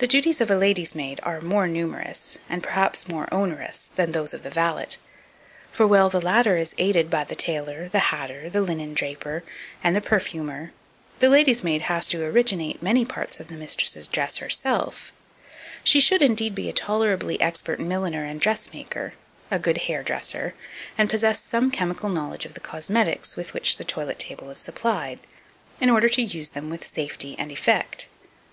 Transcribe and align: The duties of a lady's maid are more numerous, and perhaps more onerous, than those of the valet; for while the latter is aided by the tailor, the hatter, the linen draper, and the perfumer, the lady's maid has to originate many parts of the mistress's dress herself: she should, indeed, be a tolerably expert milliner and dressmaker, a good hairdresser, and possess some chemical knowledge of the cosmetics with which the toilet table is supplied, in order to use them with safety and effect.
The 0.00 0.10
duties 0.10 0.40
of 0.40 0.50
a 0.50 0.58
lady's 0.58 0.92
maid 0.92 1.20
are 1.22 1.40
more 1.40 1.68
numerous, 1.68 2.38
and 2.48 2.64
perhaps 2.64 3.06
more 3.06 3.32
onerous, 3.32 3.90
than 3.94 4.10
those 4.10 4.34
of 4.34 4.42
the 4.42 4.50
valet; 4.50 4.88
for 5.70 5.86
while 5.86 6.10
the 6.10 6.20
latter 6.20 6.56
is 6.56 6.74
aided 6.78 7.08
by 7.08 7.22
the 7.22 7.36
tailor, 7.36 7.88
the 7.90 8.00
hatter, 8.10 8.50
the 8.50 8.60
linen 8.60 8.92
draper, 8.92 9.44
and 9.84 9.94
the 9.94 10.00
perfumer, 10.00 10.72
the 11.20 11.28
lady's 11.28 11.62
maid 11.62 11.82
has 11.82 12.08
to 12.08 12.24
originate 12.24 12.82
many 12.82 13.04
parts 13.04 13.38
of 13.38 13.46
the 13.46 13.56
mistress's 13.56 14.08
dress 14.08 14.38
herself: 14.38 15.12
she 15.84 16.00
should, 16.00 16.22
indeed, 16.22 16.52
be 16.52 16.68
a 16.68 16.72
tolerably 16.72 17.40
expert 17.40 17.78
milliner 17.78 18.24
and 18.24 18.40
dressmaker, 18.40 19.14
a 19.48 19.60
good 19.60 19.78
hairdresser, 19.86 20.54
and 20.98 21.08
possess 21.08 21.38
some 21.40 21.70
chemical 21.70 22.08
knowledge 22.08 22.44
of 22.46 22.54
the 22.54 22.58
cosmetics 22.58 23.36
with 23.36 23.54
which 23.54 23.76
the 23.76 23.84
toilet 23.84 24.18
table 24.18 24.50
is 24.50 24.58
supplied, 24.58 25.20
in 25.80 25.88
order 25.88 26.08
to 26.08 26.20
use 26.22 26.48
them 26.48 26.68
with 26.68 26.84
safety 26.84 27.36
and 27.38 27.52
effect. 27.52 28.08